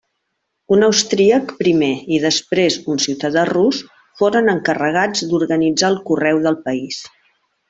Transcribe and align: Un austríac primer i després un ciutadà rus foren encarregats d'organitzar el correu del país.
Un 0.75 0.85
austríac 0.85 1.51
primer 1.59 1.89
i 2.17 2.19
després 2.23 2.77
un 2.93 3.03
ciutadà 3.05 3.43
rus 3.51 3.83
foren 4.23 4.53
encarregats 4.57 5.25
d'organitzar 5.35 5.93
el 5.95 6.01
correu 6.11 6.43
del 6.49 6.59
país. 6.69 7.03